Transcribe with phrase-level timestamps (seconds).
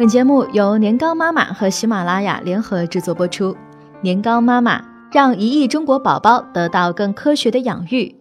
[0.00, 3.54] 本节目由年糕妈妈和喜马拉雅联合制作播出。
[4.00, 8.16] 年糕妈妈让一亿中国宝宝得到更科学的养育。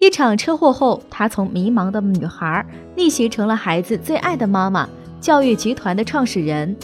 [0.00, 4.88] 一场车祸后，她从迷茫的女孩逆袭成了孩子最爱的妈妈，
[5.20, 6.76] 教育集团的创始人。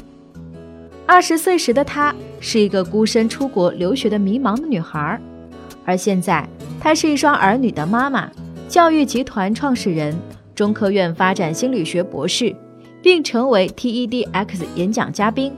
[1.04, 5.20] 二十岁时的她是一个孤身出国留学的迷茫的女孩，
[5.84, 6.48] 而现在
[6.80, 8.30] 她是一双儿女的妈妈，
[8.68, 10.16] 教育集团创始人，
[10.54, 12.54] 中科院发展心理学博士。
[13.02, 15.52] 并成为 TEDx 演讲嘉宾，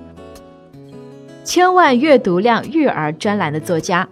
[1.45, 4.09] 千万阅读量育儿专栏的作家。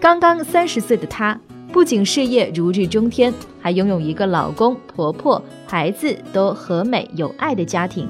[0.00, 1.38] 刚刚三十岁的她，
[1.72, 8.08] 不仅事业如日中天，还拥有一个老公、婆婆、孩子都和美有爱的家庭。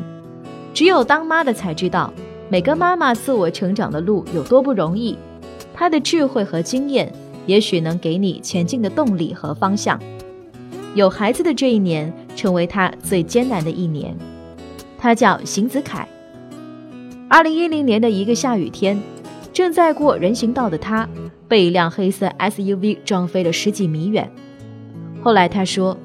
[0.72, 2.12] 只有当妈的才知道，
[2.48, 5.18] 每个妈妈自我成长的路有多不容易。
[5.74, 7.12] 她的智慧和经验，
[7.46, 9.98] 也许能给你前进的动力和方向。
[10.94, 14.16] 有孩子的这一年，成为他最艰难的一年。
[14.96, 16.08] 他叫邢子凯。
[17.28, 19.02] 二零一零年的一个下雨天，
[19.52, 21.08] 正在过人行道的他，
[21.48, 24.30] 被一辆黑色 SUV 撞飞了十几米远。
[25.20, 25.96] 后来他说，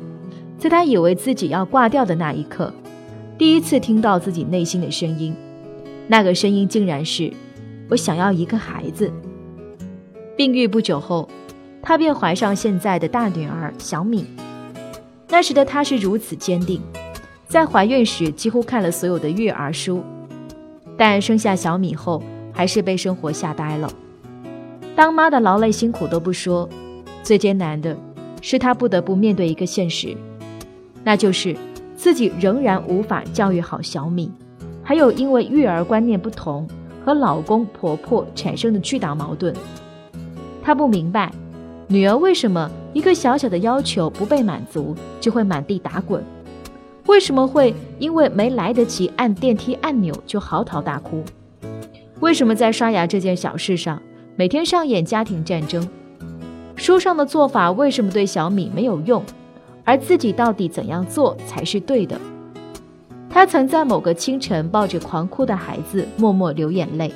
[0.57, 2.73] 在他以为自己要挂掉的那一刻，
[3.37, 5.35] 第一次听到自己内心的声音，
[6.07, 7.31] 那个声音竟然是
[7.91, 9.11] “我想要一个孩子”。
[10.35, 11.29] 病愈不久后，
[11.83, 14.25] 他便怀上现在的大女儿小米。
[15.33, 16.79] 那时的她是如此坚定，
[17.47, 20.03] 在怀孕时几乎看了所有的育儿书，
[20.95, 22.21] 但生下小米后
[22.53, 23.91] 还是被生活吓呆了。
[24.95, 26.69] 当妈的劳累辛苦都不说，
[27.23, 27.97] 最艰难的
[28.43, 30.15] 是她不得不面对一个现实，
[31.03, 31.57] 那就是
[31.95, 34.31] 自己仍然无法教育好小米，
[34.83, 36.69] 还有因为育儿观念不同
[37.03, 39.51] 和老公婆婆产生的巨大矛盾。
[40.61, 41.31] 她不明白。
[41.87, 46.23] 女儿为什么一个小小的要求不被满足就会满地打滚？
[47.07, 51.23] 为什么会因为没来得及按电梯按钮就嚎啕大哭？
[52.21, 54.01] 为什么在刷牙这件小事上
[54.35, 55.87] 每天上演家庭战争？
[56.75, 59.23] 书上的做法为什么对小米没有用？
[59.83, 62.19] 而自己到底怎样做才是对的？
[63.29, 67.11] 她曾在某个清晨抱着狂哭的孩子默默流眼泪。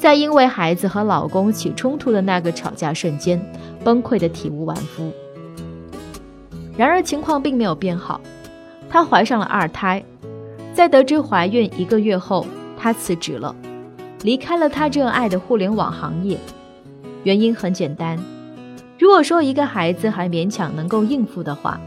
[0.00, 3.38] 在因为孩子和老公起冲突的那个吵架瞬间，
[3.84, 5.12] 崩溃的体无完肤。
[6.74, 8.18] 然而情况并没有变好，
[8.88, 10.02] 她怀上了二胎。
[10.72, 12.46] 在得知怀孕一个月后，
[12.78, 13.54] 她辞职了，
[14.22, 16.38] 离开了她热爱的互联网行业。
[17.24, 18.18] 原因很简单：
[18.98, 21.78] 如果说一个孩子还勉强能够应付的话，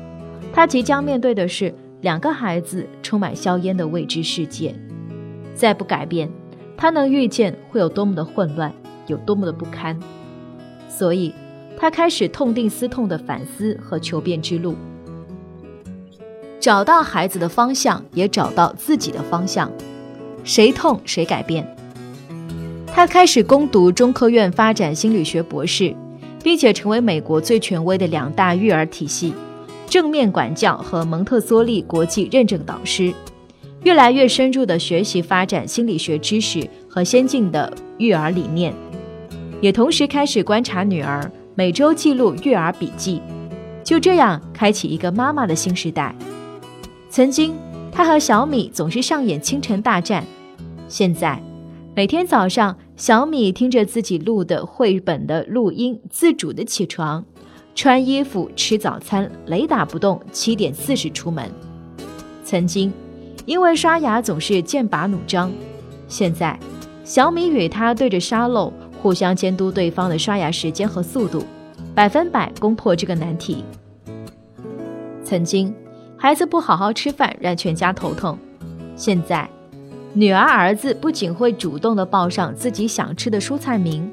[0.53, 4.75] 她即将面对的是两个孩子充满硝烟的未知世界。
[5.55, 6.29] 再不改变。
[6.77, 8.73] 他能预见会有多么的混乱，
[9.07, 9.97] 有多么的不堪，
[10.89, 11.33] 所以，
[11.77, 14.75] 他开始痛定思痛的反思和求变之路，
[16.59, 19.71] 找到孩子的方向，也找到自己的方向，
[20.43, 21.65] 谁痛谁改变。
[22.87, 25.95] 他开始攻读中科院发展心理学博士，
[26.43, 29.33] 并且成为美国最权威的两大育儿体系——
[29.89, 33.13] 正面管教和蒙特梭利国际认证导师。
[33.83, 38.73] 越来越深入的学习发展心理学知识和先进的育儿理念，
[39.61, 43.21] 也同时开始观察女儿，每周记录育儿笔记，
[43.83, 46.15] 就这样开启一个妈妈的新时代。
[47.09, 47.53] 曾经，
[47.91, 50.25] 她和小米总是上演清晨大战，
[50.87, 51.43] 现在，
[51.93, 57.25] 每天早上，小米听着自己录的绘本的录音，自主的起床，
[57.75, 61.51] 穿衣服，吃早餐，雷打不动，七点四十出门。
[62.45, 62.93] 曾经。
[63.45, 65.51] 因为刷牙总是剑拔弩张，
[66.07, 66.57] 现在
[67.03, 68.71] 小米与他对着沙漏，
[69.01, 71.43] 互相监督对方的刷牙时间和速度，
[71.93, 73.65] 百分百攻破这个难题。
[75.23, 75.73] 曾经
[76.15, 78.37] 孩子不好好吃饭让全家头疼，
[78.95, 79.49] 现在
[80.13, 84.09] 女儿儿子不仅会主动的报上自己想吃的蔬菜名，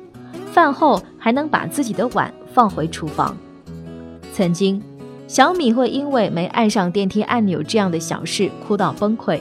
[0.51, 3.37] 饭后还能把自己的碗放回厨房。
[4.33, 4.83] 曾经。
[5.31, 9.39] 小米会因为没按上电梯按钮这样的小事哭到崩溃。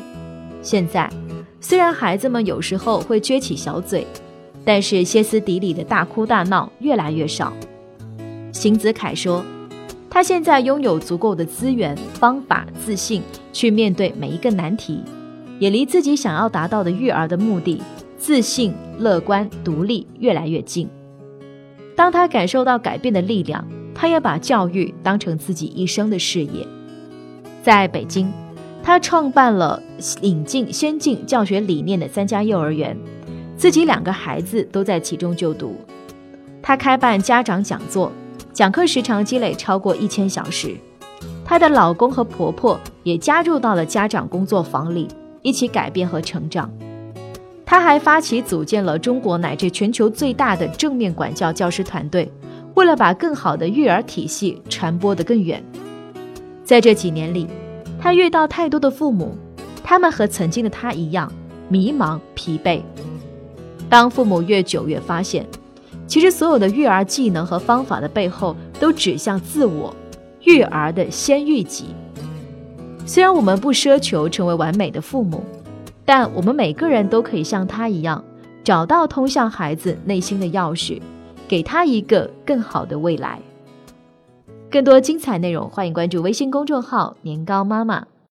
[0.61, 1.09] 现在，
[1.59, 4.05] 虽然孩子们有时候会撅起小嘴，
[4.63, 7.51] 但是歇斯底里的大哭大闹越来越少。
[8.53, 9.43] 邢子凯说
[10.11, 15.01] ：“他现在拥有足够的资源、方法、自信去面对每一个难题，
[15.57, 17.81] 也离自己想要达到的育儿的目的——
[18.15, 20.87] 自信、乐观、独立——越来越近。
[21.95, 23.67] 当他感受到改变的力量。”
[23.99, 26.65] 他也把教育当成自己一生的事业。
[27.61, 28.31] 在北京，
[28.81, 29.83] 他创办了
[30.21, 32.97] 引进先进教学理念的三家幼儿园，
[33.57, 35.75] 自己两个孩子都在其中就读。
[36.61, 38.09] 他开办家长讲座，
[38.53, 40.77] 讲课时长积累超过一千小时。
[41.43, 45.09] 她的老公和婆婆也加入到了家长工作坊里，
[45.41, 46.71] 一起改变和成长。
[47.65, 52.31] 她还发起组建了中国乃至全球最大的正面管教教师团队，
[52.79, 55.61] 为了把更好的育儿体系传播得更远。
[56.63, 57.45] 在这几年里，
[57.99, 59.35] 他遇到太多的父母，
[59.83, 61.29] 他们和曾经的他一样
[61.67, 62.81] 迷茫疲惫。
[63.89, 65.45] 当父母越久越发现，
[66.07, 69.93] 其实所有的育儿技能和方法的背后都指向自我，
[70.45, 71.87] 育儿的先育己。
[73.05, 75.43] 虽然我们不奢求成为完美的父母，
[76.05, 78.23] 但我们每个人都可以像他一样，
[78.63, 81.01] 找到通向孩子内心的钥匙，
[81.49, 83.41] 给他一个更好的未来。
[84.69, 88.05] 更多精彩内容，欢迎关注微信公众号“年糕妈妈”。